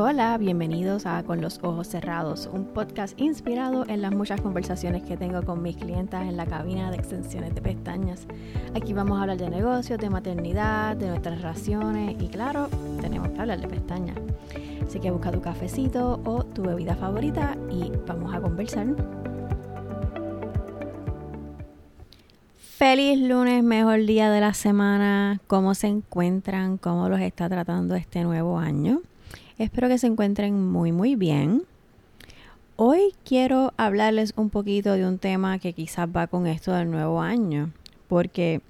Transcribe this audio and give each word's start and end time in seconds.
Hola, 0.00 0.38
bienvenidos 0.38 1.06
a 1.06 1.24
Con 1.24 1.40
los 1.40 1.58
Ojos 1.60 1.88
Cerrados, 1.88 2.48
un 2.52 2.66
podcast 2.66 3.20
inspirado 3.20 3.84
en 3.88 4.00
las 4.00 4.12
muchas 4.12 4.40
conversaciones 4.40 5.02
que 5.02 5.16
tengo 5.16 5.42
con 5.42 5.60
mis 5.60 5.76
clientas 5.76 6.22
en 6.22 6.36
la 6.36 6.46
cabina 6.46 6.92
de 6.92 6.98
extensiones 6.98 7.52
de 7.52 7.60
pestañas. 7.60 8.28
Aquí 8.76 8.92
vamos 8.92 9.18
a 9.18 9.22
hablar 9.22 9.38
de 9.38 9.50
negocios, 9.50 9.98
de 9.98 10.08
maternidad, 10.08 10.96
de 10.96 11.08
nuestras 11.08 11.42
relaciones 11.42 12.14
y 12.22 12.28
claro, 12.28 12.68
tenemos 13.00 13.30
que 13.30 13.40
hablar 13.40 13.60
de 13.60 13.66
pestañas. 13.66 14.16
Así 14.86 15.00
que 15.00 15.10
busca 15.10 15.32
tu 15.32 15.40
cafecito 15.40 16.20
o 16.24 16.44
tu 16.44 16.62
bebida 16.62 16.94
favorita 16.94 17.56
y 17.68 17.90
vamos 18.06 18.32
a 18.32 18.40
conversar. 18.40 18.86
Feliz 22.56 23.18
lunes, 23.18 23.64
mejor 23.64 24.06
día 24.06 24.30
de 24.30 24.40
la 24.40 24.54
semana. 24.54 25.40
¿Cómo 25.48 25.74
se 25.74 25.88
encuentran? 25.88 26.78
¿Cómo 26.78 27.08
los 27.08 27.18
está 27.18 27.48
tratando 27.48 27.96
este 27.96 28.22
nuevo 28.22 28.60
año? 28.60 29.00
Espero 29.58 29.88
que 29.88 29.98
se 29.98 30.06
encuentren 30.06 30.68
muy 30.68 30.92
muy 30.92 31.16
bien. 31.16 31.64
Hoy 32.76 33.12
quiero 33.24 33.74
hablarles 33.76 34.32
un 34.36 34.50
poquito 34.50 34.92
de 34.92 35.04
un 35.04 35.18
tema 35.18 35.58
que 35.58 35.72
quizás 35.72 36.08
va 36.08 36.28
con 36.28 36.46
esto 36.46 36.72
del 36.72 36.92
nuevo 36.92 37.20
año, 37.20 37.72
porque 38.06 38.60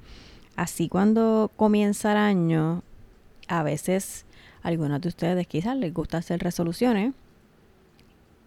así 0.56 0.88
cuando 0.88 1.50
comienza 1.56 2.12
el 2.12 2.16
año, 2.16 2.82
a 3.48 3.62
veces 3.62 4.24
a 4.62 4.68
algunos 4.68 5.02
de 5.02 5.08
ustedes 5.08 5.46
quizás 5.46 5.76
les 5.76 5.92
gusta 5.92 6.16
hacer 6.16 6.40
resoluciones 6.40 7.12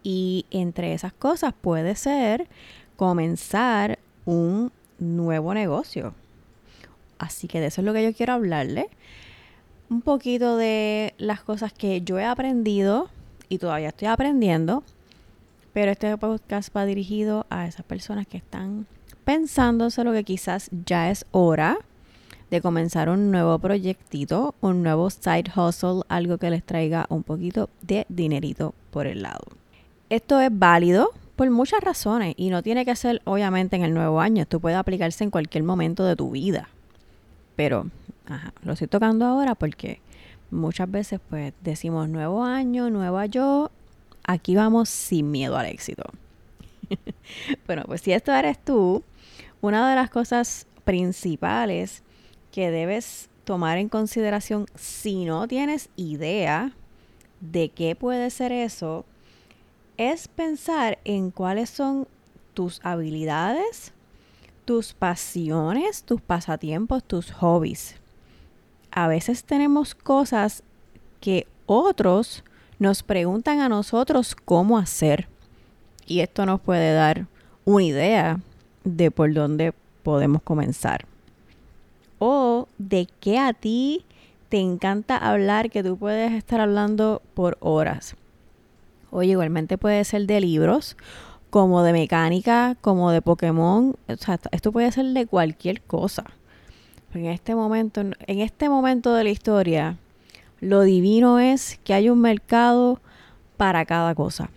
y 0.02 0.44
entre 0.50 0.94
esas 0.94 1.12
cosas 1.12 1.54
puede 1.54 1.94
ser 1.94 2.48
comenzar 2.96 4.00
un 4.24 4.72
nuevo 4.98 5.54
negocio. 5.54 6.12
Así 7.18 7.46
que 7.46 7.60
de 7.60 7.66
eso 7.66 7.82
es 7.82 7.84
lo 7.84 7.92
que 7.92 8.02
yo 8.02 8.12
quiero 8.12 8.32
hablarles 8.32 8.86
un 9.92 10.00
poquito 10.00 10.56
de 10.56 11.12
las 11.18 11.42
cosas 11.42 11.70
que 11.74 12.00
yo 12.00 12.18
he 12.18 12.24
aprendido 12.24 13.10
y 13.50 13.58
todavía 13.58 13.88
estoy 13.88 14.08
aprendiendo, 14.08 14.82
pero 15.74 15.90
este 15.90 16.16
podcast 16.16 16.74
va 16.74 16.86
dirigido 16.86 17.44
a 17.50 17.66
esas 17.66 17.84
personas 17.84 18.26
que 18.26 18.38
están 18.38 18.86
pensándose 19.24 20.02
lo 20.02 20.12
que 20.12 20.24
quizás 20.24 20.70
ya 20.86 21.10
es 21.10 21.26
hora 21.30 21.76
de 22.50 22.62
comenzar 22.62 23.10
un 23.10 23.30
nuevo 23.30 23.58
proyectito, 23.58 24.54
un 24.62 24.82
nuevo 24.82 25.10
side 25.10 25.52
hustle, 25.54 26.02
algo 26.08 26.38
que 26.38 26.48
les 26.48 26.64
traiga 26.64 27.04
un 27.10 27.22
poquito 27.22 27.68
de 27.82 28.06
dinerito 28.08 28.74
por 28.90 29.06
el 29.06 29.20
lado. 29.20 29.44
Esto 30.08 30.40
es 30.40 30.48
válido 30.50 31.10
por 31.36 31.50
muchas 31.50 31.82
razones 31.82 32.34
y 32.38 32.48
no 32.48 32.62
tiene 32.62 32.86
que 32.86 32.96
ser 32.96 33.20
obviamente 33.24 33.76
en 33.76 33.82
el 33.82 33.92
nuevo 33.92 34.22
año, 34.22 34.42
esto 34.42 34.58
puede 34.58 34.76
aplicarse 34.76 35.22
en 35.22 35.30
cualquier 35.30 35.64
momento 35.64 36.02
de 36.04 36.16
tu 36.16 36.30
vida. 36.30 36.70
Pero 37.56 37.86
Ajá, 38.26 38.54
lo 38.62 38.72
estoy 38.72 38.88
tocando 38.88 39.26
ahora 39.26 39.54
porque 39.54 40.00
muchas 40.50 40.90
veces 40.90 41.20
pues 41.28 41.52
decimos 41.62 42.08
nuevo 42.08 42.44
año, 42.44 42.90
nueva 42.90 43.26
yo, 43.26 43.70
aquí 44.24 44.54
vamos 44.54 44.88
sin 44.88 45.30
miedo 45.30 45.56
al 45.56 45.66
éxito. 45.66 46.04
bueno, 47.66 47.82
pues 47.86 48.02
si 48.02 48.12
esto 48.12 48.32
eres 48.32 48.58
tú, 48.62 49.02
una 49.60 49.88
de 49.90 49.96
las 49.96 50.10
cosas 50.10 50.66
principales 50.84 52.02
que 52.52 52.70
debes 52.70 53.28
tomar 53.44 53.78
en 53.78 53.88
consideración 53.88 54.66
si 54.74 55.24
no 55.24 55.48
tienes 55.48 55.88
idea 55.96 56.72
de 57.40 57.70
qué 57.70 57.96
puede 57.96 58.30
ser 58.30 58.52
eso, 58.52 59.04
es 59.96 60.28
pensar 60.28 60.98
en 61.04 61.30
cuáles 61.30 61.70
son 61.70 62.06
tus 62.54 62.80
habilidades, 62.84 63.92
tus 64.64 64.92
pasiones, 64.92 66.04
tus 66.04 66.20
pasatiempos, 66.20 67.02
tus 67.02 67.32
hobbies 67.32 68.01
a 68.92 69.08
veces 69.08 69.44
tenemos 69.44 69.94
cosas 69.94 70.62
que 71.20 71.46
otros 71.66 72.44
nos 72.78 73.02
preguntan 73.02 73.60
a 73.60 73.68
nosotros 73.68 74.34
cómo 74.34 74.78
hacer. 74.78 75.28
Y 76.06 76.20
esto 76.20 76.44
nos 76.44 76.60
puede 76.60 76.92
dar 76.92 77.26
una 77.64 77.84
idea 77.84 78.40
de 78.84 79.10
por 79.10 79.32
dónde 79.32 79.72
podemos 80.02 80.42
comenzar. 80.42 81.06
O 82.18 82.68
de 82.78 83.08
qué 83.20 83.38
a 83.38 83.54
ti 83.54 84.04
te 84.48 84.58
encanta 84.58 85.16
hablar, 85.16 85.70
que 85.70 85.82
tú 85.82 85.96
puedes 85.96 86.32
estar 86.32 86.60
hablando 86.60 87.22
por 87.34 87.56
horas. 87.60 88.14
Oye, 89.10 89.30
igualmente 89.30 89.78
puede 89.78 90.04
ser 90.04 90.26
de 90.26 90.40
libros, 90.40 90.96
como 91.48 91.82
de 91.82 91.92
mecánica, 91.92 92.76
como 92.80 93.10
de 93.10 93.22
Pokémon. 93.22 93.96
O 94.08 94.16
sea, 94.16 94.38
esto 94.50 94.70
puede 94.72 94.92
ser 94.92 95.06
de 95.06 95.26
cualquier 95.26 95.80
cosa 95.80 96.24
en 97.14 97.26
este 97.26 97.54
momento, 97.54 98.00
en 98.00 98.40
este 98.40 98.68
momento 98.68 99.14
de 99.14 99.24
la 99.24 99.30
historia, 99.30 99.96
lo 100.60 100.82
divino 100.82 101.38
es 101.38 101.78
que 101.84 101.94
hay 101.94 102.08
un 102.08 102.20
mercado 102.20 103.00
para 103.56 103.84
cada 103.84 104.14
cosa. 104.14 104.50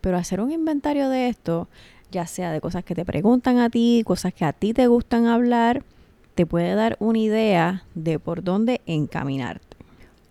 Pero 0.00 0.16
hacer 0.16 0.40
un 0.40 0.50
inventario 0.50 1.08
de 1.08 1.28
esto, 1.28 1.68
ya 2.10 2.26
sea 2.26 2.52
de 2.52 2.60
cosas 2.60 2.84
que 2.84 2.94
te 2.94 3.04
preguntan 3.04 3.58
a 3.58 3.70
ti, 3.70 4.02
cosas 4.04 4.34
que 4.34 4.44
a 4.44 4.52
ti 4.52 4.72
te 4.72 4.86
gustan 4.86 5.26
hablar, 5.26 5.82
te 6.34 6.46
puede 6.46 6.74
dar 6.74 6.96
una 7.00 7.18
idea 7.18 7.84
de 7.94 8.18
por 8.18 8.42
dónde 8.42 8.80
encaminarte. 8.86 9.76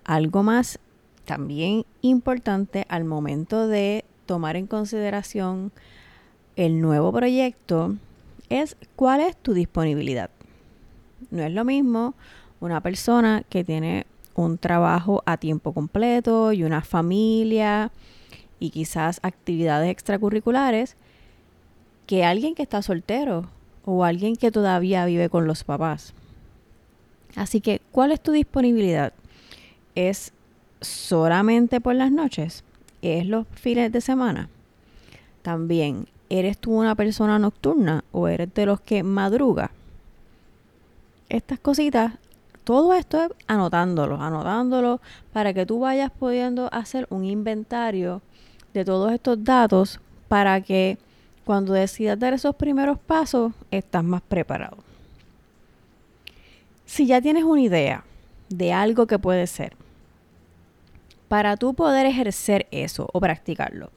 Algo 0.04 0.44
más 0.44 0.80
también 1.26 1.86
importante 2.02 2.86
al 2.90 3.06
momento 3.06 3.68
de 3.68 4.06
tomar 4.26 4.56
en 4.56 4.68
consideración 4.68 5.72
el 6.56 6.82
nuevo 6.82 7.12
proyecto 7.12 7.96
es 8.50 8.76
cuál 8.96 9.22
es 9.22 9.36
tu 9.38 9.54
disponibilidad. 9.54 10.30
No 11.32 11.44
es 11.44 11.52
lo 11.52 11.66
mismo 11.66 12.14
una 12.60 12.82
persona 12.82 13.44
que 13.50 13.64
tiene 13.64 14.06
un 14.36 14.58
trabajo 14.58 15.22
a 15.26 15.38
tiempo 15.38 15.74
completo 15.74 16.54
y 16.54 16.64
una 16.64 16.82
familia 16.82 17.92
y 18.60 18.70
quizás 18.70 19.20
actividades 19.24 19.90
extracurriculares 19.92 20.96
que 22.08 22.24
alguien 22.24 22.56
que 22.56 22.64
está 22.64 22.82
soltero 22.82 23.48
o 23.86 24.04
alguien 24.04 24.36
que 24.36 24.52
todavía 24.52 25.06
vive 25.06 25.30
con 25.30 25.48
los 25.48 25.64
papás. 25.64 26.14
Así 27.36 27.62
que, 27.62 27.82
¿cuál 27.92 28.12
es 28.12 28.22
tu 28.22 28.32
disponibilidad? 28.32 29.14
¿Es 29.96 30.32
solamente 30.82 31.82
por 31.82 31.96
las 31.96 32.12
noches? 32.12 32.64
¿Es 33.02 33.26
los 33.26 33.48
fines 33.54 33.92
de 33.92 34.02
semana? 34.02 34.50
También, 35.42 36.08
¿eres 36.30 36.58
tú 36.58 36.72
una 36.72 36.96
persona 36.96 37.40
nocturna 37.40 38.04
o 38.12 38.28
eres 38.28 38.54
de 38.54 38.66
los 38.66 38.80
que 38.80 39.04
madruga? 39.04 39.72
Estas 41.34 41.60
cositas, 41.60 42.14
todo 42.64 42.94
esto 42.94 43.24
es 43.24 43.32
anotándolo, 43.48 44.22
anotándolo 44.22 45.02
para 45.34 45.54
que 45.54 45.66
tú 45.66 45.80
vayas 45.80 46.12
pudiendo 46.12 46.70
hacer 46.72 47.08
un 47.10 47.26
inventario 47.26 48.22
de 48.74 48.86
todos 48.86 49.12
estos 49.12 49.44
datos 49.44 50.00
para 50.28 50.62
que 50.62 50.98
cuando 51.44 51.74
decidas 51.74 52.20
dar 52.20 52.34
esos 52.34 52.56
primeros 52.56 53.00
pasos 53.00 53.52
estás 53.72 54.04
más 54.04 54.22
preparado. 54.22 54.78
Si 56.86 57.08
ya 57.08 57.20
tienes 57.22 57.44
una 57.44 57.62
idea 57.62 58.04
de 58.50 58.72
algo 58.72 59.08
que 59.08 59.20
puede 59.20 59.48
ser, 59.48 59.76
para 61.28 61.58
tú 61.58 61.74
poder 61.74 62.06
ejercer 62.06 62.68
eso 62.70 63.10
o 63.12 63.20
practicarlo, 63.20 63.92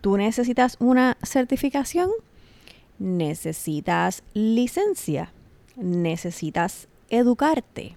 tú 0.00 0.16
necesitas 0.16 0.76
una 0.80 1.18
certificación, 1.22 2.10
necesitas 2.98 4.22
licencia, 4.32 5.32
necesitas 5.76 6.88
educarte. 7.08 7.96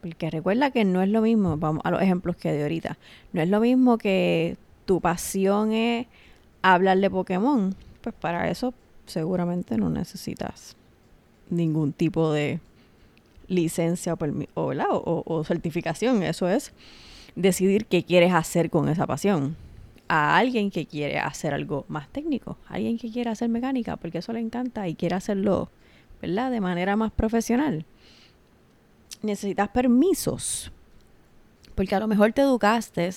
Porque 0.00 0.30
recuerda 0.30 0.70
que 0.70 0.84
no 0.84 1.00
es 1.02 1.08
lo 1.08 1.22
mismo, 1.22 1.56
vamos 1.56 1.82
a 1.84 1.90
los 1.90 2.02
ejemplos 2.02 2.36
que 2.36 2.52
de 2.52 2.62
ahorita, 2.62 2.98
no 3.32 3.40
es 3.40 3.48
lo 3.48 3.60
mismo 3.60 3.98
que 3.98 4.56
tu 4.84 5.00
pasión 5.00 5.72
es 5.72 6.06
hablar 6.60 6.98
de 6.98 7.08
Pokémon. 7.08 7.74
Pues 8.00 8.14
para 8.14 8.50
eso 8.50 8.74
seguramente 9.06 9.76
no 9.76 9.90
necesitas 9.90 10.76
ningún 11.50 11.92
tipo 11.92 12.32
de 12.32 12.60
licencia 13.48 14.16
o, 14.54 15.44
certificación. 15.44 16.22
Eso 16.22 16.48
es 16.48 16.72
decidir 17.36 17.86
qué 17.86 18.02
quieres 18.02 18.32
hacer 18.32 18.70
con 18.70 18.88
esa 18.88 19.06
pasión 19.06 19.56
a 20.08 20.36
alguien 20.36 20.70
que 20.70 20.86
quiere 20.86 21.18
hacer 21.18 21.54
algo 21.54 21.84
más 21.88 22.08
técnico, 22.08 22.58
alguien 22.68 22.98
que 22.98 23.10
quiere 23.10 23.30
hacer 23.30 23.48
mecánica, 23.48 23.96
porque 23.96 24.18
eso 24.18 24.32
le 24.32 24.40
encanta 24.40 24.88
y 24.88 24.94
quiere 24.94 25.14
hacerlo 25.14 25.70
¿verdad? 26.22 26.52
De 26.52 26.60
manera 26.60 26.96
más 26.96 27.10
profesional. 27.12 27.84
Necesitas 29.22 29.68
permisos, 29.68 30.72
porque 31.74 31.94
a 31.94 32.00
lo 32.00 32.06
mejor 32.06 32.32
te 32.32 32.42
educaste, 32.42 33.10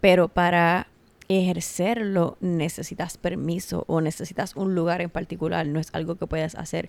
pero 0.00 0.28
para 0.28 0.86
ejercerlo 1.28 2.38
necesitas 2.40 3.18
permiso 3.18 3.84
o 3.86 4.00
necesitas 4.00 4.56
un 4.56 4.74
lugar 4.74 5.02
en 5.02 5.10
particular, 5.10 5.66
no 5.66 5.78
es 5.78 5.90
algo 5.92 6.14
que 6.14 6.26
puedas 6.26 6.54
hacer 6.54 6.88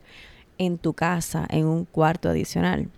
en 0.58 0.78
tu 0.78 0.94
casa, 0.94 1.46
en 1.50 1.66
un 1.66 1.86
cuarto 1.86 2.30
adicional. 2.30 2.90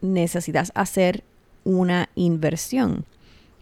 Necesitas 0.00 0.72
hacer 0.74 1.22
una 1.64 2.08
inversión. 2.14 3.04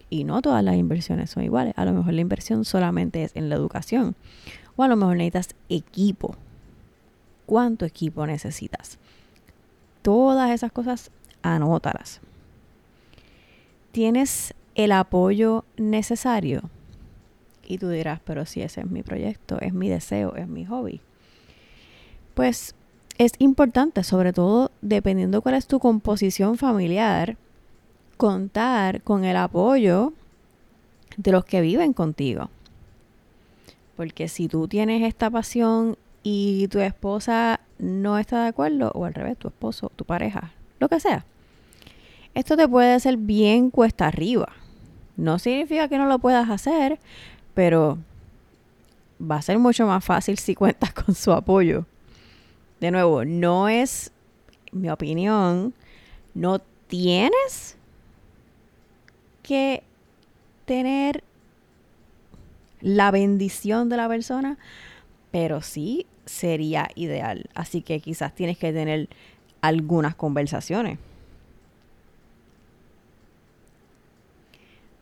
Y 0.09 0.25
no 0.25 0.43
todas 0.43 0.65
las 0.65 0.75
inversiones 0.75 1.31
son 1.31 1.45
iguales. 1.45 1.75
A 1.77 1.85
lo 1.85 1.93
mejor 1.93 2.15
la 2.15 2.21
inversión 2.21 2.65
solamente 2.65 3.23
es 3.23 3.33
en 3.37 3.49
la 3.49 3.55
educación. 3.55 4.17
O 4.75 4.83
a 4.83 4.89
lo 4.89 4.97
mejor 4.97 5.17
necesitas 5.17 5.55
equipo 5.69 6.37
cuánto 7.51 7.85
equipo 7.85 8.25
necesitas. 8.29 8.97
Todas 10.03 10.53
esas 10.53 10.71
cosas, 10.71 11.11
anótalas. 11.43 12.21
¿Tienes 13.91 14.55
el 14.77 14.93
apoyo 14.93 15.65
necesario? 15.77 16.71
Y 17.67 17.79
tú 17.79 17.89
dirás, 17.89 18.21
pero 18.25 18.47
si 18.47 18.63
ese 18.63 18.83
es 18.83 18.87
mi 18.89 19.03
proyecto, 19.03 19.61
es 19.61 19.75
mi 19.75 19.89
deseo, 19.89 20.37
es 20.37 20.47
mi 20.47 20.65
hobby. 20.65 21.01
Pues 22.35 22.77
es 23.19 23.33
importante, 23.39 24.05
sobre 24.05 24.33
todo 24.33 24.71
dependiendo 24.81 25.43
cuál 25.43 25.57
es 25.57 25.67
tu 25.67 25.81
composición 25.81 26.57
familiar, 26.57 27.37
contar 28.17 29.03
con 29.03 29.25
el 29.25 29.37
apoyo 29.37 30.13
de 31.17 31.33
los 31.33 31.45
que 31.45 31.63
viven 31.63 31.95
contigo. 31.95 32.49
Porque 33.97 34.29
si 34.29 34.47
tú 34.47 34.69
tienes 34.69 35.03
esta 35.03 35.29
pasión 35.31 35.99
y 36.23 36.69
tu 36.69 36.81
esposa 36.81 37.61
no 37.79 38.19
está 38.19 38.43
de 38.43 38.49
acuerdo, 38.49 38.91
o 38.95 39.05
al 39.05 39.15
revés, 39.15 39.39
tu 39.39 39.49
esposo, 39.49 39.91
tu 39.97 40.05
pareja, 40.05 40.53
lo 40.79 40.89
que 40.89 41.01
sea, 41.01 41.25
esto 42.35 42.57
te 42.57 42.69
puede 42.69 42.99
ser 43.01 43.17
bien 43.17 43.71
cuesta 43.71 44.07
arriba. 44.07 44.53
No 45.17 45.39
significa 45.39 45.89
que 45.89 45.99
no 45.99 46.07
lo 46.07 46.19
puedas 46.19 46.49
hacer, 46.49 46.99
pero 47.55 47.99
va 49.21 49.37
a 49.37 49.43
ser 49.43 49.59
mucho 49.59 49.87
más 49.87 50.05
fácil 50.05 50.39
si 50.39 50.55
cuentas 50.57 50.93
con 50.93 51.15
su 51.15 51.33
apoyo. 51.33 51.87
De 52.81 52.91
nuevo, 52.91 53.25
no 53.25 53.69
es 53.69 54.13
mi 54.73 54.89
opinión, 54.89 55.75
no 56.35 56.61
tienes 56.87 57.77
que 59.43 59.83
tener 60.65 61.23
la 62.81 63.11
bendición 63.11 63.89
de 63.89 63.97
la 63.97 64.09
persona, 64.09 64.57
pero 65.31 65.61
sí 65.61 66.07
sería 66.27 66.89
ideal. 66.95 67.49
Así 67.55 67.83
que 67.83 68.01
quizás 68.01 68.35
tienes 68.35 68.59
que 68.59 68.73
tener 68.73 69.09
algunas 69.61 70.15
conversaciones. 70.15 70.99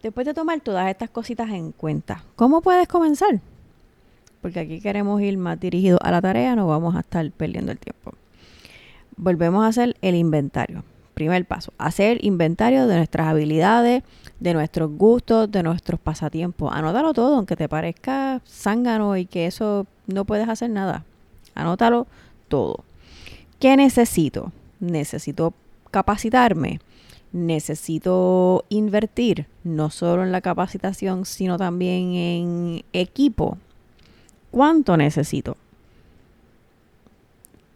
Después 0.02 0.26
de 0.26 0.34
tomar 0.34 0.60
todas 0.60 0.88
estas 0.88 1.10
cositas 1.10 1.50
en 1.50 1.72
cuenta, 1.72 2.22
¿cómo 2.36 2.60
puedes 2.60 2.86
comenzar? 2.86 3.40
Porque 4.40 4.60
aquí 4.60 4.80
queremos 4.80 5.20
ir 5.20 5.36
más 5.36 5.58
dirigidos 5.58 5.98
a 6.02 6.12
la 6.12 6.22
tarea, 6.22 6.54
no 6.54 6.68
vamos 6.68 6.94
a 6.94 7.00
estar 7.00 7.28
perdiendo 7.32 7.72
el 7.72 7.78
tiempo. 7.78 8.12
Volvemos 9.16 9.64
a 9.64 9.68
hacer 9.68 9.96
el 10.00 10.14
inventario. 10.14 10.84
Primer 11.18 11.44
paso, 11.46 11.72
hacer 11.78 12.24
inventario 12.24 12.86
de 12.86 12.94
nuestras 12.94 13.26
habilidades, 13.26 14.04
de 14.38 14.54
nuestros 14.54 14.88
gustos, 14.92 15.50
de 15.50 15.64
nuestros 15.64 15.98
pasatiempos. 15.98 16.72
Anótalo 16.72 17.12
todo, 17.12 17.34
aunque 17.34 17.56
te 17.56 17.68
parezca 17.68 18.40
zángano 18.46 19.16
y 19.16 19.26
que 19.26 19.46
eso 19.46 19.88
no 20.06 20.24
puedes 20.24 20.48
hacer 20.48 20.70
nada. 20.70 21.04
Anótalo 21.56 22.06
todo. 22.46 22.84
¿Qué 23.58 23.76
necesito? 23.76 24.52
Necesito 24.78 25.54
capacitarme 25.90 26.78
necesito 27.32 28.64
invertir 28.68 29.48
no 29.64 29.90
solo 29.90 30.22
en 30.22 30.30
la 30.30 30.40
capacitación, 30.40 31.24
sino 31.24 31.58
también 31.58 32.14
en 32.14 32.84
equipo. 32.92 33.58
¿Cuánto 34.52 34.96
necesito? 34.96 35.56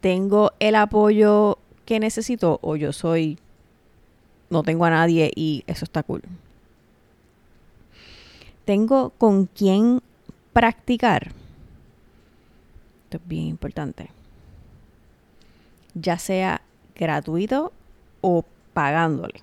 ¿Tengo 0.01 0.53
el 0.61 0.77
apoyo 0.77 1.59
que 1.85 2.01
necesito 2.01 2.59
o 2.63 2.77
yo 2.77 2.93
soy, 2.93 3.39
no 4.51 4.63
tengo 4.63 4.85
a 4.85 4.91
nadie 4.91 5.31
y 5.35 5.65
eso 5.67 5.85
está 5.85 6.03
cool? 6.03 6.23
¿Tengo 8.65 9.11
con 9.11 9.47
quién 9.47 10.01
practicar? 10.53 11.33
Esto 13.05 13.17
es 13.17 13.29
bien 13.29 13.47
importante. 13.47 14.11
Ya 15.95 16.19
sea 16.19 16.63
gratuito 16.95 17.73
o 18.21 18.45
pagándole. 18.73 19.41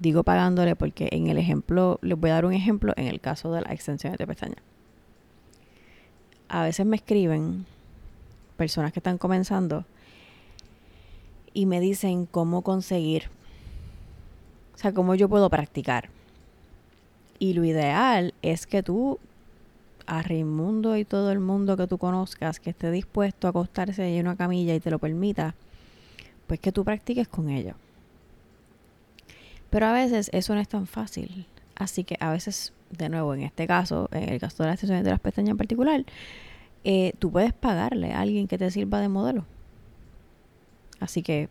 Digo 0.00 0.22
pagándole 0.22 0.76
porque 0.76 1.08
en 1.12 1.28
el 1.28 1.38
ejemplo, 1.38 1.98
les 2.02 2.18
voy 2.18 2.30
a 2.30 2.34
dar 2.34 2.44
un 2.44 2.52
ejemplo 2.52 2.92
en 2.96 3.06
el 3.06 3.20
caso 3.20 3.52
de 3.52 3.62
las 3.62 3.72
extensiones 3.72 4.18
de 4.18 4.26
pestaña. 4.26 4.56
A 6.48 6.62
veces 6.62 6.86
me 6.86 6.96
escriben 6.96 7.66
personas 8.56 8.92
que 8.92 9.00
están 9.00 9.18
comenzando 9.18 9.84
y 11.58 11.66
me 11.66 11.80
dicen 11.80 12.26
cómo 12.26 12.62
conseguir, 12.62 13.24
o 14.76 14.78
sea, 14.78 14.94
cómo 14.94 15.16
yo 15.16 15.28
puedo 15.28 15.50
practicar. 15.50 16.08
Y 17.40 17.54
lo 17.54 17.64
ideal 17.64 18.32
es 18.42 18.68
que 18.68 18.84
tú, 18.84 19.18
a 20.06 20.22
Raimundo 20.22 20.96
y 20.96 21.04
todo 21.04 21.32
el 21.32 21.40
mundo 21.40 21.76
que 21.76 21.88
tú 21.88 21.98
conozcas, 21.98 22.60
que 22.60 22.70
esté 22.70 22.92
dispuesto 22.92 23.48
a 23.48 23.50
acostarse 23.50 24.06
en 24.06 24.28
una 24.28 24.36
camilla 24.36 24.72
y 24.72 24.78
te 24.78 24.92
lo 24.92 25.00
permita, 25.00 25.56
pues 26.46 26.60
que 26.60 26.70
tú 26.70 26.84
practiques 26.84 27.26
con 27.26 27.50
ellos. 27.50 27.74
Pero 29.68 29.86
a 29.86 29.92
veces 29.92 30.30
eso 30.32 30.54
no 30.54 30.60
es 30.60 30.68
tan 30.68 30.86
fácil. 30.86 31.44
Así 31.74 32.04
que 32.04 32.16
a 32.20 32.30
veces, 32.30 32.72
de 32.96 33.08
nuevo, 33.08 33.34
en 33.34 33.42
este 33.42 33.66
caso, 33.66 34.08
en 34.12 34.28
el 34.28 34.38
caso 34.38 34.62
de 34.62 34.68
las 34.68 34.74
extensiones 34.74 35.04
de 35.04 35.10
las 35.10 35.18
pestañas 35.18 35.50
en 35.50 35.56
particular, 35.56 36.04
eh, 36.84 37.14
tú 37.18 37.32
puedes 37.32 37.52
pagarle 37.52 38.12
a 38.12 38.20
alguien 38.20 38.46
que 38.46 38.58
te 38.58 38.70
sirva 38.70 39.00
de 39.00 39.08
modelo. 39.08 39.44
Así 41.00 41.22
que, 41.22 41.48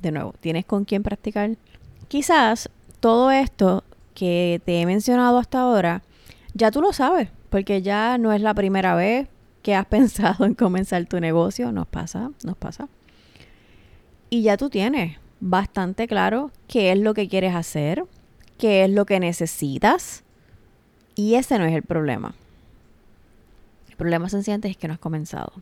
de 0.00 0.12
nuevo, 0.12 0.34
tienes 0.40 0.64
con 0.64 0.84
quién 0.84 1.02
practicar. 1.02 1.56
Quizás 2.08 2.68
todo 3.00 3.30
esto 3.30 3.84
que 4.14 4.60
te 4.64 4.80
he 4.80 4.86
mencionado 4.86 5.38
hasta 5.38 5.60
ahora, 5.60 6.02
ya 6.54 6.70
tú 6.70 6.80
lo 6.80 6.92
sabes, 6.92 7.28
porque 7.50 7.82
ya 7.82 8.18
no 8.18 8.32
es 8.32 8.40
la 8.40 8.54
primera 8.54 8.94
vez 8.94 9.28
que 9.62 9.74
has 9.74 9.86
pensado 9.96 10.44
en 10.44 10.54
comenzar 10.54 11.04
tu 11.06 11.20
negocio. 11.20 11.72
Nos 11.72 11.86
pasa, 11.86 12.30
nos 12.44 12.56
pasa. 12.56 12.88
Y 14.30 14.42
ya 14.42 14.56
tú 14.56 14.70
tienes 14.70 15.18
bastante 15.40 16.06
claro 16.06 16.50
qué 16.68 16.92
es 16.92 16.98
lo 16.98 17.14
que 17.14 17.28
quieres 17.28 17.54
hacer, 17.54 18.04
qué 18.58 18.84
es 18.84 18.90
lo 18.90 19.04
que 19.04 19.20
necesitas. 19.20 20.22
Y 21.14 21.34
ese 21.34 21.58
no 21.58 21.64
es 21.64 21.74
el 21.74 21.82
problema. 21.82 22.34
El 23.90 23.96
problema 23.96 24.28
sencillamente 24.28 24.68
es 24.68 24.76
que 24.76 24.88
no 24.88 24.94
has 24.94 25.00
comenzado. 25.00 25.52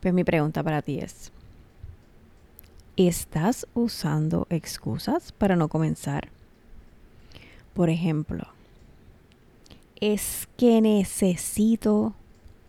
Pues 0.00 0.14
mi 0.14 0.24
pregunta 0.24 0.62
para 0.62 0.80
ti 0.80 0.98
es, 0.98 1.32
¿estás 2.98 3.66
usando 3.74 4.46
excusas 4.50 5.32
para 5.32 5.56
no 5.56 5.68
comenzar? 5.68 6.28
Por 7.72 7.88
ejemplo, 7.88 8.44
es 10.00 10.48
que 10.56 10.80
necesito 10.80 12.14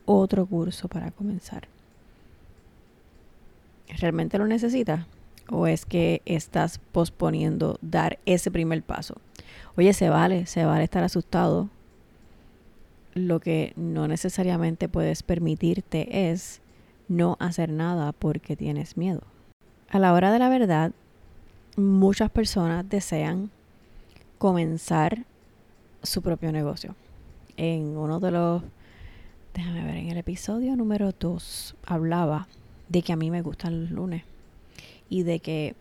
otro 0.06 0.46
curso 0.46 0.88
para 0.88 1.12
comenzar. 1.12 1.68
¿Realmente 4.00 4.38
lo 4.38 4.46
necesitas? 4.46 5.06
o 5.52 5.68
es 5.68 5.86
que 5.86 6.22
estás 6.26 6.80
posponiendo 6.92 7.78
dar 7.82 8.20
ese 8.26 8.52
primer 8.52 8.84
paso. 8.84 9.16
Oye, 9.78 9.94
se 9.94 10.10
vale, 10.10 10.46
se 10.46 10.66
vale 10.66 10.84
estar 10.84 11.04
asustado. 11.04 11.70
Lo 13.14 13.40
que 13.40 13.74
no 13.76 14.08
necesariamente 14.08 14.88
puedes 14.88 15.24
permitirte 15.24 16.30
es 16.32 16.62
no 17.08 17.38
hacer 17.40 17.70
nada 17.70 18.12
porque 18.12 18.56
tienes 18.56 18.98
miedo. 18.98 19.22
A 19.92 19.98
la 19.98 20.14
hora 20.14 20.32
de 20.32 20.38
la 20.38 20.50
verdad, 20.50 20.92
muchas 21.76 22.30
personas 22.30 22.88
desean 22.88 23.50
comenzar 24.38 25.26
su 26.04 26.22
propio 26.22 26.52
negocio. 26.52 26.94
En 27.58 27.98
uno 27.98 28.20
de 28.20 28.30
los, 28.30 28.62
déjame 29.56 29.84
ver, 29.84 29.96
en 29.96 30.10
el 30.10 30.18
episodio 30.18 30.76
número 30.76 31.12
2 31.12 31.76
hablaba 31.88 32.48
de 32.88 33.02
que 33.02 33.14
a 33.14 33.16
mí 33.16 33.32
me 33.32 33.42
gustan 33.42 33.82
los 33.82 33.90
lunes 33.90 34.22
y 35.10 35.24
de 35.24 35.40
que, 35.40 35.76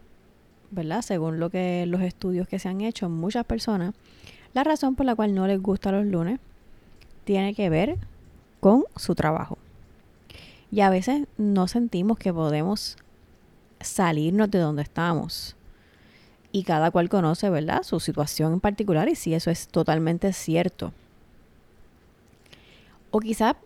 ¿verdad? 0.70 1.02
Según 1.02 1.38
lo 1.38 1.50
que 1.50 1.84
los 1.84 2.00
estudios 2.00 2.48
que 2.48 2.58
se 2.58 2.70
han 2.70 2.80
hecho, 2.80 3.10
muchas 3.10 3.44
personas, 3.44 3.92
la 4.54 4.64
razón 4.64 4.94
por 4.94 5.04
la 5.04 5.16
cual 5.16 5.34
no 5.34 5.46
les 5.46 5.60
gusta 5.60 5.92
los 5.92 6.06
lunes 6.06 6.40
tiene 7.24 7.52
que 7.52 7.68
ver 7.68 7.98
con 8.60 8.84
su 8.96 9.14
trabajo. 9.14 9.58
Y 10.70 10.80
a 10.80 10.88
veces 10.88 11.26
no 11.36 11.68
sentimos 11.68 12.16
que 12.16 12.32
podemos 12.32 12.96
salirnos 13.80 14.50
de 14.50 14.58
donde 14.58 14.82
estamos. 14.82 15.56
Y 16.50 16.64
cada 16.64 16.90
cual 16.90 17.08
conoce, 17.08 17.50
¿verdad? 17.50 17.82
Su 17.82 18.00
situación 18.00 18.54
en 18.54 18.60
particular 18.60 19.08
y 19.08 19.14
si 19.14 19.34
eso 19.34 19.50
es 19.50 19.68
totalmente 19.68 20.32
cierto. 20.32 20.92
O 23.10 23.20
quizá 23.20 23.56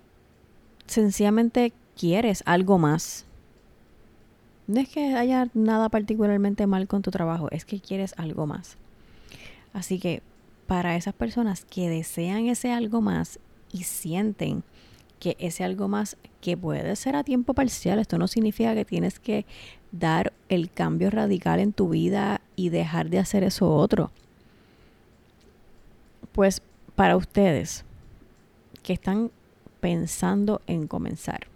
sencillamente 0.87 1.73
quieres 1.97 2.43
algo 2.47 2.79
más 2.79 3.27
no 4.67 4.81
es 4.81 4.89
que 4.89 5.15
haya 5.15 5.49
nada 5.55 5.89
particularmente 5.89 6.67
mal 6.67 6.87
con 6.87 7.03
tu 7.03 7.11
trabajo, 7.11 7.49
es 7.51 7.65
que 7.65 7.81
quieres 7.81 8.15
algo 8.17 8.47
más. 8.47 8.77
Así 9.73 9.99
que 9.99 10.23
para 10.67 10.97
esas 10.97 11.15
personas 11.15 11.65
que 11.65 11.89
desean 11.89 12.47
ese 12.47 12.73
algo 12.73 13.01
más 13.01 13.39
y 13.73 13.85
sienten 13.85 14.63
que 15.19 15.37
ese 15.39 15.65
algo 15.65 15.89
más 15.89 16.17
que 16.41 16.57
puede 16.57 16.97
ser 16.97 17.17
a 17.17 17.25
tiempo 17.25 17.55
parcial, 17.55 17.99
esto 17.99 18.19
no 18.19 18.29
significa 18.29 18.75
que 18.75 18.85
tienes 18.85 19.19
que 19.19 19.47
dar 19.93 20.33
el 20.49 20.71
cambio 20.71 21.11
radical 21.11 21.61
en 21.61 21.73
tu 21.73 21.91
vida 21.91 22.41
y 22.57 22.71
dejar 22.71 23.11
de 23.11 23.19
hacer 23.19 23.45
eso 23.45 23.71
otro. 23.71 24.11
Pues 26.33 26.63
para 26.97 27.17
ustedes 27.17 27.85
que 28.83 28.95
están 28.95 29.31
pensando 29.81 30.63
en 30.67 30.87
comenzar, 30.87 31.47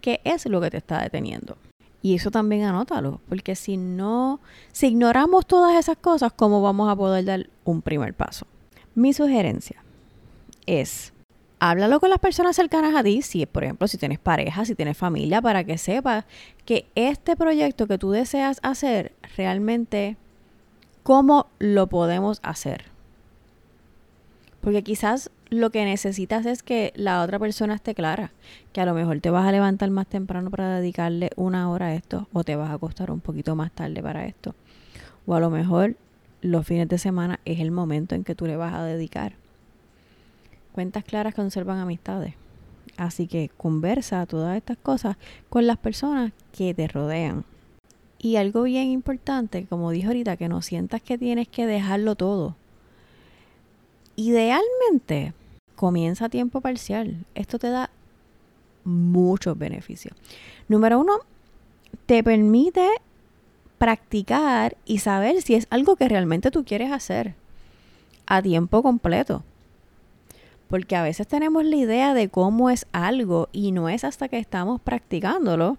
¿qué 0.00 0.20
es 0.24 0.46
lo 0.46 0.60
que 0.60 0.70
te 0.70 0.78
está 0.78 1.02
deteniendo? 1.02 1.56
Y 2.00 2.16
eso 2.16 2.32
también 2.32 2.64
anótalo, 2.64 3.20
porque 3.28 3.54
si 3.54 3.76
no, 3.76 4.40
si 4.72 4.88
ignoramos 4.88 5.46
todas 5.46 5.78
esas 5.78 5.96
cosas, 5.96 6.32
¿cómo 6.32 6.60
vamos 6.60 6.90
a 6.90 6.96
poder 6.96 7.24
dar 7.24 7.48
un 7.64 7.80
primer 7.80 8.12
paso? 8.12 8.46
Mi 8.96 9.12
sugerencia 9.12 9.84
es, 10.66 11.11
háblalo 11.62 12.00
con 12.00 12.10
las 12.10 12.18
personas 12.18 12.56
cercanas 12.56 12.92
a 12.96 13.04
ti, 13.04 13.22
si 13.22 13.46
por 13.46 13.62
ejemplo, 13.62 13.86
si 13.86 13.96
tienes 13.96 14.18
pareja, 14.18 14.64
si 14.64 14.74
tienes 14.74 14.96
familia, 14.96 15.40
para 15.40 15.62
que 15.62 15.78
sepas 15.78 16.24
que 16.64 16.86
este 16.96 17.36
proyecto 17.36 17.86
que 17.86 17.98
tú 17.98 18.10
deseas 18.10 18.58
hacer, 18.64 19.12
realmente, 19.36 20.16
¿cómo 21.04 21.46
lo 21.60 21.86
podemos 21.86 22.40
hacer? 22.42 22.86
Porque 24.60 24.82
quizás 24.82 25.30
lo 25.50 25.70
que 25.70 25.84
necesitas 25.84 26.46
es 26.46 26.64
que 26.64 26.92
la 26.96 27.22
otra 27.22 27.38
persona 27.38 27.76
esté 27.76 27.94
clara, 27.94 28.32
que 28.72 28.80
a 28.80 28.84
lo 28.84 28.94
mejor 28.94 29.20
te 29.20 29.30
vas 29.30 29.46
a 29.46 29.52
levantar 29.52 29.88
más 29.92 30.08
temprano 30.08 30.50
para 30.50 30.80
dedicarle 30.80 31.30
una 31.36 31.70
hora 31.70 31.86
a 31.86 31.94
esto 31.94 32.26
o 32.32 32.42
te 32.42 32.56
vas 32.56 32.70
a 32.70 32.74
acostar 32.74 33.12
un 33.12 33.20
poquito 33.20 33.54
más 33.54 33.70
tarde 33.70 34.02
para 34.02 34.26
esto. 34.26 34.56
O 35.26 35.34
a 35.36 35.40
lo 35.40 35.48
mejor 35.48 35.94
los 36.40 36.66
fines 36.66 36.88
de 36.88 36.98
semana 36.98 37.38
es 37.44 37.60
el 37.60 37.70
momento 37.70 38.16
en 38.16 38.24
que 38.24 38.34
tú 38.34 38.46
le 38.46 38.56
vas 38.56 38.74
a 38.74 38.82
dedicar. 38.82 39.41
Cuentas 40.72 41.04
claras 41.04 41.34
conservan 41.34 41.78
amistades. 41.78 42.34
Así 42.96 43.26
que 43.26 43.50
conversa 43.56 44.26
todas 44.26 44.56
estas 44.56 44.76
cosas 44.76 45.16
con 45.48 45.66
las 45.66 45.78
personas 45.78 46.32
que 46.56 46.74
te 46.74 46.88
rodean. 46.88 47.44
Y 48.18 48.36
algo 48.36 48.62
bien 48.62 48.88
importante, 48.88 49.66
como 49.66 49.90
dije 49.90 50.06
ahorita, 50.06 50.36
que 50.36 50.48
no 50.48 50.62
sientas 50.62 51.02
que 51.02 51.18
tienes 51.18 51.48
que 51.48 51.66
dejarlo 51.66 52.14
todo. 52.14 52.56
Idealmente, 54.16 55.32
comienza 55.74 56.26
a 56.26 56.28
tiempo 56.28 56.60
parcial. 56.60 57.24
Esto 57.34 57.58
te 57.58 57.68
da 57.68 57.90
muchos 58.84 59.58
beneficios. 59.58 60.14
Número 60.68 61.00
uno, 61.00 61.14
te 62.06 62.22
permite 62.22 62.88
practicar 63.78 64.76
y 64.84 64.98
saber 64.98 65.42
si 65.42 65.54
es 65.54 65.66
algo 65.70 65.96
que 65.96 66.08
realmente 66.08 66.50
tú 66.52 66.64
quieres 66.64 66.92
hacer 66.92 67.34
a 68.26 68.40
tiempo 68.40 68.82
completo. 68.82 69.42
Porque 70.72 70.96
a 70.96 71.02
veces 71.02 71.28
tenemos 71.28 71.66
la 71.66 71.76
idea 71.76 72.14
de 72.14 72.30
cómo 72.30 72.70
es 72.70 72.86
algo 72.92 73.50
y 73.52 73.72
no 73.72 73.90
es 73.90 74.04
hasta 74.04 74.28
que 74.28 74.38
estamos 74.38 74.80
practicándolo 74.80 75.76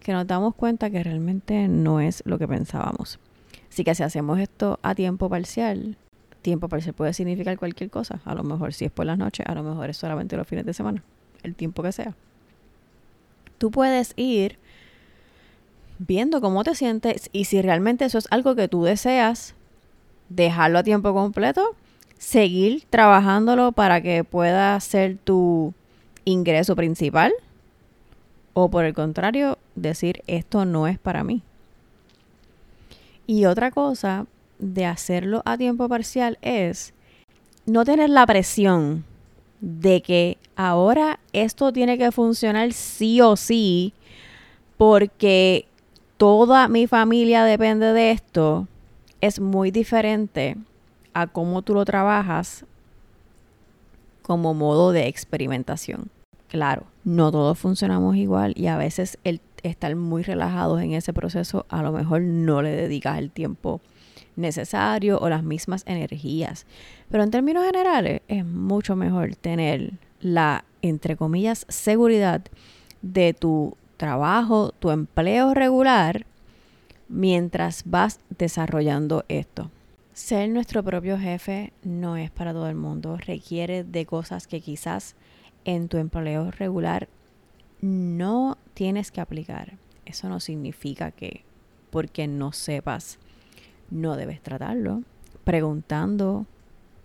que 0.00 0.14
nos 0.14 0.26
damos 0.26 0.54
cuenta 0.54 0.88
que 0.88 1.04
realmente 1.04 1.68
no 1.68 2.00
es 2.00 2.22
lo 2.24 2.38
que 2.38 2.48
pensábamos. 2.48 3.18
Así 3.68 3.84
que 3.84 3.94
si 3.94 4.02
hacemos 4.02 4.38
esto 4.38 4.78
a 4.80 4.94
tiempo 4.94 5.28
parcial, 5.28 5.98
tiempo 6.40 6.70
parcial 6.70 6.94
puede 6.94 7.12
significar 7.12 7.58
cualquier 7.58 7.90
cosa. 7.90 8.22
A 8.24 8.34
lo 8.34 8.42
mejor 8.42 8.72
si 8.72 8.86
es 8.86 8.90
por 8.90 9.04
las 9.04 9.18
noches, 9.18 9.44
a 9.46 9.54
lo 9.54 9.62
mejor 9.62 9.90
es 9.90 9.98
solamente 9.98 10.34
los 10.38 10.48
fines 10.48 10.64
de 10.64 10.72
semana, 10.72 11.04
el 11.42 11.54
tiempo 11.54 11.82
que 11.82 11.92
sea. 11.92 12.14
Tú 13.58 13.70
puedes 13.70 14.14
ir 14.16 14.58
viendo 15.98 16.40
cómo 16.40 16.64
te 16.64 16.74
sientes 16.74 17.28
y 17.34 17.44
si 17.44 17.60
realmente 17.60 18.06
eso 18.06 18.16
es 18.16 18.28
algo 18.30 18.54
que 18.54 18.66
tú 18.66 18.82
deseas, 18.82 19.54
dejarlo 20.30 20.78
a 20.78 20.82
tiempo 20.82 21.12
completo, 21.12 21.76
seguir 22.22 22.84
trabajándolo 22.88 23.72
para 23.72 24.00
que 24.00 24.22
pueda 24.22 24.78
ser 24.78 25.18
tu 25.18 25.74
ingreso 26.24 26.76
principal 26.76 27.32
o 28.52 28.70
por 28.70 28.84
el 28.84 28.94
contrario, 28.94 29.58
decir 29.74 30.22
esto 30.28 30.64
no 30.64 30.86
es 30.86 31.00
para 31.00 31.24
mí. 31.24 31.42
Y 33.26 33.46
otra 33.46 33.72
cosa 33.72 34.26
de 34.60 34.86
hacerlo 34.86 35.42
a 35.44 35.58
tiempo 35.58 35.88
parcial 35.88 36.38
es 36.42 36.94
no 37.66 37.84
tener 37.84 38.08
la 38.08 38.24
presión 38.24 39.04
de 39.60 40.00
que 40.00 40.38
ahora 40.54 41.18
esto 41.32 41.72
tiene 41.72 41.98
que 41.98 42.12
funcionar 42.12 42.72
sí 42.72 43.20
o 43.20 43.34
sí 43.34 43.94
porque 44.76 45.66
toda 46.18 46.68
mi 46.68 46.86
familia 46.86 47.42
depende 47.42 47.92
de 47.92 48.12
esto, 48.12 48.68
es 49.20 49.40
muy 49.40 49.72
diferente 49.72 50.56
a 51.14 51.26
cómo 51.26 51.62
tú 51.62 51.74
lo 51.74 51.84
trabajas 51.84 52.64
como 54.22 54.54
modo 54.54 54.92
de 54.92 55.08
experimentación. 55.08 56.10
Claro, 56.48 56.84
no 57.04 57.32
todos 57.32 57.58
funcionamos 57.58 58.16
igual 58.16 58.52
y 58.56 58.66
a 58.66 58.76
veces 58.76 59.18
el 59.24 59.40
estar 59.62 59.94
muy 59.96 60.22
relajados 60.22 60.82
en 60.82 60.92
ese 60.92 61.12
proceso 61.12 61.66
a 61.68 61.82
lo 61.82 61.92
mejor 61.92 62.22
no 62.22 62.62
le 62.62 62.70
dedicas 62.70 63.18
el 63.18 63.30
tiempo 63.30 63.80
necesario 64.36 65.18
o 65.18 65.28
las 65.28 65.42
mismas 65.42 65.82
energías. 65.86 66.66
Pero 67.10 67.22
en 67.22 67.30
términos 67.30 67.64
generales 67.64 68.22
es 68.28 68.44
mucho 68.44 68.96
mejor 68.96 69.34
tener 69.36 69.92
la, 70.20 70.64
entre 70.82 71.16
comillas, 71.16 71.66
seguridad 71.68 72.42
de 73.02 73.34
tu 73.34 73.76
trabajo, 73.96 74.72
tu 74.78 74.90
empleo 74.90 75.54
regular, 75.54 76.26
mientras 77.08 77.82
vas 77.84 78.20
desarrollando 78.38 79.24
esto. 79.28 79.70
Ser 80.14 80.50
nuestro 80.50 80.82
propio 80.82 81.18
jefe 81.18 81.72
no 81.82 82.18
es 82.18 82.30
para 82.30 82.52
todo 82.52 82.68
el 82.68 82.74
mundo, 82.74 83.16
requiere 83.16 83.82
de 83.82 84.04
cosas 84.04 84.46
que 84.46 84.60
quizás 84.60 85.16
en 85.64 85.88
tu 85.88 85.96
empleo 85.96 86.50
regular 86.50 87.08
no 87.80 88.58
tienes 88.74 89.10
que 89.10 89.22
aplicar. 89.22 89.78
Eso 90.04 90.28
no 90.28 90.38
significa 90.38 91.12
que 91.12 91.44
porque 91.90 92.26
no 92.26 92.52
sepas 92.52 93.18
no 93.90 94.16
debes 94.16 94.42
tratarlo. 94.42 95.02
Preguntando, 95.44 96.46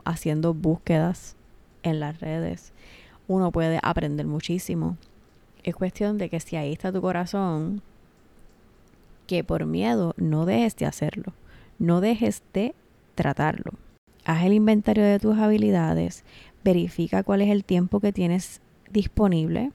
haciendo 0.04 0.54
búsquedas 0.54 1.36
en 1.84 2.00
las 2.02 2.20
redes, 2.20 2.74
uno 3.28 3.52
puede 3.52 3.80
aprender 3.84 4.26
muchísimo. 4.26 4.98
Es 5.64 5.76
cuestión 5.76 6.18
de 6.18 6.30
que 6.30 6.40
si 6.40 6.56
ahí 6.56 6.74
está 6.74 6.92
tu 6.92 7.02
corazón, 7.02 7.82
que 9.28 9.44
por 9.44 9.66
miedo 9.66 10.14
no 10.18 10.46
dejes 10.46 10.76
de 10.76 10.86
hacerlo, 10.86 11.34
no 11.80 12.02
dejes 12.02 12.44
de 12.54 12.74
tratarlo. 13.18 13.74
Haz 14.24 14.46
el 14.46 14.54
inventario 14.54 15.04
de 15.04 15.20
tus 15.20 15.38
habilidades, 15.38 16.24
verifica 16.64 17.24
cuál 17.24 17.42
es 17.42 17.50
el 17.50 17.66
tiempo 17.66 18.00
que 18.00 18.14
tienes 18.14 18.62
disponible 18.90 19.72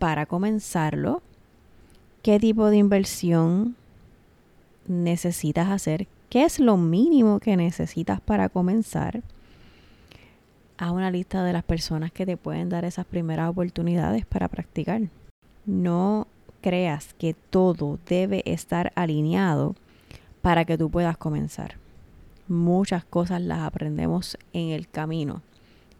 para 0.00 0.26
comenzarlo, 0.26 1.22
qué 2.22 2.40
tipo 2.40 2.68
de 2.70 2.78
inversión 2.78 3.76
necesitas 4.88 5.70
hacer, 5.70 6.08
qué 6.28 6.44
es 6.44 6.58
lo 6.58 6.76
mínimo 6.76 7.38
que 7.38 7.56
necesitas 7.56 8.20
para 8.20 8.48
comenzar. 8.48 9.22
Haz 10.78 10.90
una 10.90 11.10
lista 11.10 11.44
de 11.44 11.52
las 11.52 11.62
personas 11.62 12.10
que 12.10 12.26
te 12.26 12.36
pueden 12.36 12.68
dar 12.68 12.84
esas 12.84 13.06
primeras 13.06 13.50
oportunidades 13.50 14.26
para 14.26 14.48
practicar. 14.48 15.02
No 15.66 16.26
creas 16.60 17.14
que 17.14 17.34
todo 17.34 17.98
debe 18.08 18.42
estar 18.46 18.92
alineado 18.96 19.74
para 20.40 20.64
que 20.64 20.78
tú 20.78 20.90
puedas 20.90 21.16
comenzar. 21.16 21.81
Muchas 22.48 23.04
cosas 23.04 23.40
las 23.40 23.60
aprendemos 23.60 24.36
en 24.52 24.70
el 24.70 24.88
camino 24.88 25.42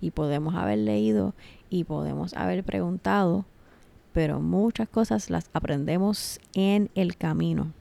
y 0.01 0.11
podemos 0.11 0.57
haber 0.57 0.79
leído 0.79 1.35
y 1.71 1.85
podemos 1.85 2.35
haber 2.35 2.65
preguntado, 2.65 3.45
pero 4.13 4.41
muchas 4.41 4.89
cosas 4.89 5.31
las 5.31 5.49
aprendemos 5.53 6.41
en 6.55 6.91
el 6.95 7.17
camino. 7.17 7.73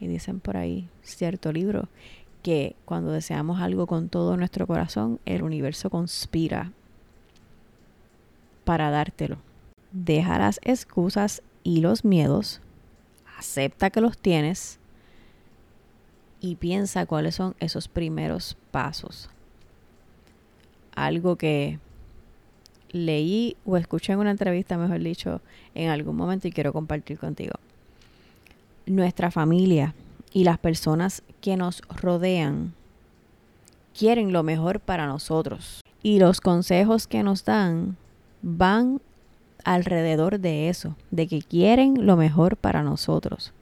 Y 0.00 0.06
dicen 0.06 0.40
por 0.40 0.56
ahí, 0.56 0.88
cierto 1.02 1.52
libro, 1.52 1.88
que 2.42 2.74
cuando 2.84 3.12
deseamos 3.12 3.60
algo 3.60 3.86
con 3.86 4.08
todo 4.08 4.36
nuestro 4.36 4.66
corazón, 4.66 5.20
el 5.26 5.42
universo 5.42 5.90
conspira 5.90 6.72
para 8.64 8.90
dártelo. 8.90 9.36
Deja 9.92 10.38
las 10.38 10.60
excusas 10.62 11.42
y 11.62 11.80
los 11.80 12.04
miedos, 12.04 12.62
acepta 13.38 13.90
que 13.90 14.00
los 14.00 14.16
tienes 14.16 14.78
y 16.40 16.56
piensa 16.56 17.06
cuáles 17.06 17.34
son 17.34 17.54
esos 17.60 17.88
primeros 17.88 18.56
pasos. 18.70 19.30
Algo 20.94 21.36
que 21.36 21.78
leí 22.90 23.56
o 23.64 23.76
escuché 23.76 24.12
en 24.12 24.20
una 24.20 24.30
entrevista, 24.30 24.78
mejor 24.78 25.00
dicho, 25.00 25.40
en 25.74 25.90
algún 25.90 26.16
momento 26.16 26.48
y 26.48 26.52
quiero 26.52 26.72
compartir 26.72 27.18
contigo 27.18 27.54
nuestra 28.88 29.30
familia 29.30 29.94
y 30.32 30.44
las 30.44 30.58
personas 30.58 31.22
que 31.40 31.56
nos 31.56 31.82
rodean 31.88 32.72
quieren 33.96 34.32
lo 34.32 34.42
mejor 34.42 34.80
para 34.80 35.06
nosotros. 35.06 35.82
Y 36.02 36.18
los 36.18 36.40
consejos 36.40 37.06
que 37.06 37.22
nos 37.22 37.44
dan 37.44 37.96
van 38.42 39.00
alrededor 39.64 40.38
de 40.38 40.68
eso, 40.68 40.96
de 41.10 41.26
que 41.26 41.42
quieren 41.42 42.06
lo 42.06 42.16
mejor 42.16 42.56
para 42.56 42.82
nosotros. 42.82 43.52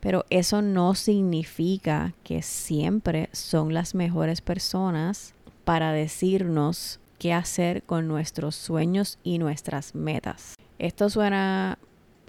Pero 0.00 0.24
eso 0.30 0.62
no 0.62 0.94
significa 0.94 2.14
que 2.24 2.42
siempre 2.42 3.28
son 3.32 3.74
las 3.74 3.94
mejores 3.94 4.40
personas 4.40 5.34
para 5.64 5.92
decirnos 5.92 7.00
qué 7.18 7.34
hacer 7.34 7.82
con 7.82 8.08
nuestros 8.08 8.56
sueños 8.56 9.18
y 9.22 9.38
nuestras 9.38 9.94
metas. 9.94 10.54
Esto 10.78 11.10
suena 11.10 11.78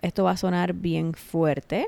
esto 0.02 0.24
va 0.24 0.32
a 0.32 0.38
sonar 0.38 0.74
bien 0.74 1.14
fuerte 1.14 1.88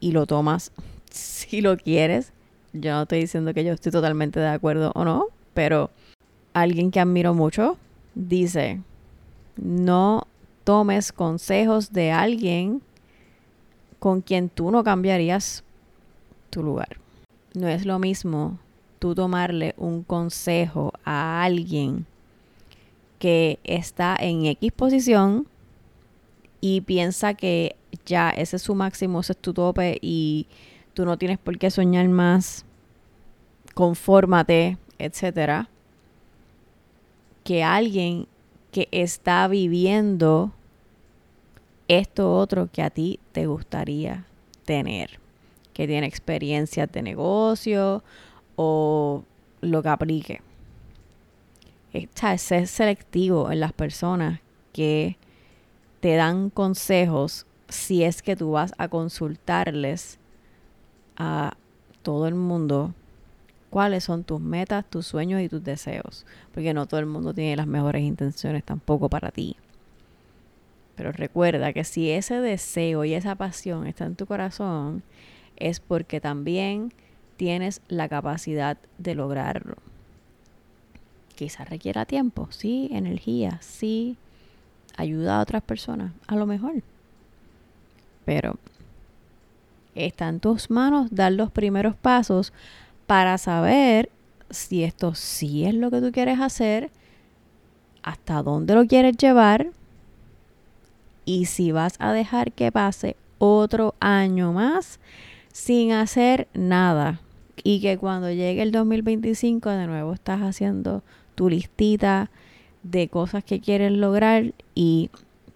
y 0.00 0.12
lo 0.12 0.26
tomas 0.26 0.72
si 1.10 1.60
lo 1.60 1.76
quieres. 1.76 2.32
Yo 2.72 2.92
no 2.92 3.02
estoy 3.02 3.20
diciendo 3.20 3.54
que 3.54 3.64
yo 3.64 3.72
estoy 3.72 3.92
totalmente 3.92 4.38
de 4.38 4.48
acuerdo 4.48 4.92
o 4.94 5.04
no, 5.04 5.28
pero 5.54 5.90
alguien 6.52 6.90
que 6.90 7.00
admiro 7.00 7.32
mucho 7.32 7.78
dice, 8.14 8.80
no 9.56 10.26
tomes 10.64 11.12
consejos 11.12 11.92
de 11.92 12.10
alguien 12.10 12.82
con 14.06 14.20
quien 14.20 14.50
tú 14.50 14.70
no 14.70 14.84
cambiarías 14.84 15.64
tu 16.50 16.62
lugar. 16.62 16.98
No 17.54 17.66
es 17.66 17.84
lo 17.84 17.98
mismo 17.98 18.60
tú 19.00 19.16
tomarle 19.16 19.74
un 19.76 20.04
consejo 20.04 20.92
a 21.04 21.42
alguien 21.42 22.06
que 23.18 23.58
está 23.64 24.16
en 24.20 24.46
X 24.46 24.70
posición 24.70 25.48
y 26.60 26.82
piensa 26.82 27.34
que 27.34 27.74
ya 28.04 28.30
ese 28.30 28.54
es 28.54 28.62
su 28.62 28.76
máximo, 28.76 29.18
ese 29.18 29.32
es 29.32 29.38
tu 29.38 29.52
tope 29.52 29.98
y 30.00 30.46
tú 30.94 31.04
no 31.04 31.18
tienes 31.18 31.38
por 31.38 31.58
qué 31.58 31.68
soñar 31.72 32.06
más, 32.06 32.64
confórmate, 33.74 34.78
etcétera, 35.00 35.68
que 37.42 37.64
alguien 37.64 38.28
que 38.70 38.86
está 38.92 39.48
viviendo 39.48 40.52
esto 41.88 42.34
otro 42.34 42.68
que 42.72 42.82
a 42.82 42.90
ti 42.90 43.20
te 43.32 43.46
gustaría 43.46 44.26
tener, 44.64 45.20
que 45.72 45.86
tiene 45.86 46.06
experiencia 46.06 46.86
de 46.86 47.02
negocio 47.02 48.02
o 48.56 49.24
lo 49.60 49.82
que 49.82 49.88
aplique. 49.88 50.42
Ser 52.36 52.66
selectivo 52.66 53.50
en 53.50 53.60
las 53.60 53.72
personas 53.72 54.40
que 54.72 55.16
te 56.00 56.16
dan 56.16 56.50
consejos 56.50 57.46
si 57.68 58.04
es 58.04 58.20
que 58.22 58.36
tú 58.36 58.52
vas 58.52 58.74
a 58.76 58.88
consultarles 58.88 60.18
a 61.16 61.56
todo 62.02 62.28
el 62.28 62.34
mundo 62.34 62.92
cuáles 63.70 64.04
son 64.04 64.24
tus 64.24 64.40
metas, 64.40 64.84
tus 64.88 65.06
sueños 65.06 65.40
y 65.40 65.48
tus 65.48 65.64
deseos. 65.64 66.26
Porque 66.52 66.74
no 66.74 66.86
todo 66.86 67.00
el 67.00 67.06
mundo 67.06 67.32
tiene 67.32 67.56
las 67.56 67.66
mejores 67.66 68.02
intenciones 68.02 68.62
tampoco 68.62 69.08
para 69.08 69.30
ti. 69.30 69.56
Pero 70.96 71.12
recuerda 71.12 71.72
que 71.72 71.84
si 71.84 72.10
ese 72.10 72.40
deseo 72.40 73.04
y 73.04 73.14
esa 73.14 73.34
pasión 73.34 73.86
está 73.86 74.06
en 74.06 74.16
tu 74.16 74.26
corazón, 74.26 75.02
es 75.56 75.78
porque 75.78 76.20
también 76.20 76.92
tienes 77.36 77.82
la 77.88 78.08
capacidad 78.08 78.78
de 78.98 79.14
lograrlo. 79.14 79.76
Quizás 81.34 81.68
requiera 81.68 82.06
tiempo, 82.06 82.48
sí, 82.50 82.88
energía, 82.92 83.58
sí, 83.60 84.16
ayuda 84.96 85.38
a 85.38 85.42
otras 85.42 85.62
personas, 85.62 86.12
a 86.26 86.34
lo 86.34 86.46
mejor. 86.46 86.82
Pero 88.24 88.56
está 89.94 90.28
en 90.28 90.40
tus 90.40 90.70
manos 90.70 91.08
dar 91.10 91.32
los 91.32 91.50
primeros 91.50 91.94
pasos 91.94 92.54
para 93.06 93.36
saber 93.36 94.10
si 94.48 94.82
esto 94.82 95.14
sí 95.14 95.66
es 95.66 95.74
lo 95.74 95.90
que 95.90 96.00
tú 96.00 96.10
quieres 96.10 96.40
hacer, 96.40 96.90
hasta 98.02 98.42
dónde 98.42 98.74
lo 98.74 98.86
quieres 98.86 99.16
llevar 99.16 99.68
y 101.26 101.44
si 101.44 101.72
vas 101.72 101.96
a 101.98 102.12
dejar 102.12 102.52
que 102.52 102.72
pase 102.72 103.16
otro 103.36 103.94
año 104.00 104.54
más 104.54 104.98
sin 105.52 105.92
hacer 105.92 106.48
nada 106.54 107.20
y 107.62 107.80
que 107.80 107.98
cuando 107.98 108.30
llegue 108.30 108.62
el 108.62 108.72
2025 108.72 109.68
de 109.68 109.86
nuevo 109.86 110.14
estás 110.14 110.40
haciendo 110.40 111.02
tu 111.34 111.50
listita 111.50 112.30
de 112.82 113.08
cosas 113.08 113.44
que 113.44 113.60
quieres 113.60 113.92
lograr 113.92 114.54
y 114.74 115.10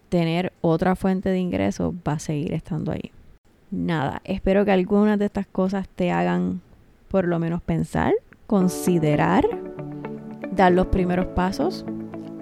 tener 0.09 0.51
otra 0.61 0.95
fuente 0.95 1.29
de 1.29 1.39
ingresos 1.39 1.93
va 2.07 2.13
a 2.13 2.19
seguir 2.19 2.53
estando 2.53 2.91
ahí. 2.91 3.11
Nada, 3.71 4.21
espero 4.25 4.65
que 4.65 4.71
algunas 4.71 5.17
de 5.17 5.25
estas 5.25 5.47
cosas 5.47 5.87
te 5.87 6.11
hagan 6.11 6.61
por 7.07 7.25
lo 7.25 7.39
menos 7.39 7.61
pensar, 7.61 8.13
considerar, 8.47 9.47
dar 10.51 10.73
los 10.73 10.87
primeros 10.87 11.27
pasos, 11.27 11.85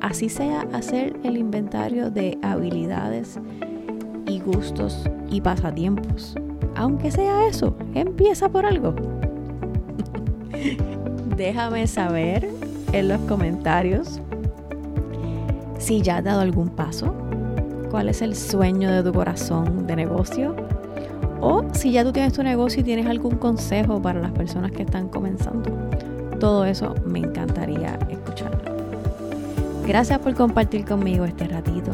así 0.01 0.29
sea 0.29 0.67
hacer 0.73 1.17
el 1.23 1.37
inventario 1.37 2.09
de 2.11 2.37
habilidades 2.41 3.39
y 4.27 4.39
gustos 4.39 5.09
y 5.29 5.41
pasatiempos. 5.41 6.35
Aunque 6.75 7.11
sea 7.11 7.47
eso, 7.47 7.75
empieza 7.93 8.49
por 8.49 8.65
algo. 8.65 8.95
Déjame 11.35 11.87
saber 11.87 12.49
en 12.91 13.07
los 13.07 13.19
comentarios 13.21 14.19
si 15.77 16.01
ya 16.01 16.17
has 16.17 16.23
dado 16.23 16.41
algún 16.41 16.69
paso, 16.69 17.13
cuál 17.89 18.09
es 18.09 18.21
el 18.21 18.35
sueño 18.35 18.91
de 18.91 19.01
tu 19.01 19.13
corazón 19.13 19.87
de 19.87 19.95
negocio 19.95 20.55
o 21.41 21.63
si 21.73 21.91
ya 21.91 22.03
tú 22.03 22.11
tienes 22.11 22.33
tu 22.33 22.43
negocio 22.43 22.81
y 22.81 22.83
tienes 22.83 23.07
algún 23.07 23.37
consejo 23.37 24.01
para 24.01 24.19
las 24.19 24.31
personas 24.31 24.71
que 24.71 24.83
están 24.83 25.07
comenzando. 25.09 25.71
Todo 26.39 26.65
eso 26.65 26.95
me 27.05 27.19
encantaría 27.19 27.97
escucharlo. 28.09 28.18
Gracias 29.89 30.19
por 30.19 30.35
compartir 30.35 30.85
conmigo 30.85 31.25
este 31.25 31.47
ratito. 31.47 31.89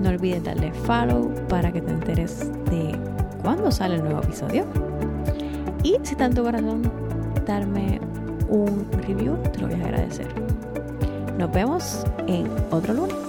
No 0.00 0.08
olvides 0.08 0.42
darle 0.42 0.72
follow 0.72 1.30
para 1.46 1.70
que 1.70 1.82
te 1.82 1.90
enteres 1.90 2.50
de 2.70 2.98
cuándo 3.42 3.70
sale 3.70 3.96
el 3.96 4.04
nuevo 4.04 4.22
episodio. 4.22 4.64
Y 5.82 5.98
si 6.02 6.12
está 6.12 6.24
en 6.24 6.34
tu 6.34 6.42
corazón 6.42 6.90
darme 7.46 8.00
un 8.48 8.86
review, 9.06 9.36
te 9.52 9.60
lo 9.60 9.68
voy 9.68 9.82
a 9.82 9.84
agradecer. 9.84 10.28
Nos 11.38 11.52
vemos 11.52 12.06
en 12.26 12.48
otro 12.70 12.94
lunes. 12.94 13.21